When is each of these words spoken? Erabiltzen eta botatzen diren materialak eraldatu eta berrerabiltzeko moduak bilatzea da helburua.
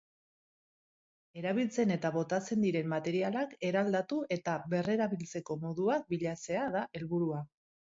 Erabiltzen 1.41 1.93
eta 1.97 2.11
botatzen 2.15 2.65
diren 2.69 2.91
materialak 2.95 3.55
eraldatu 3.71 4.21
eta 4.41 4.59
berrerabiltzeko 4.77 5.63
moduak 5.69 6.13
bilatzea 6.19 6.69
da 6.79 6.89
helburua. 6.99 7.49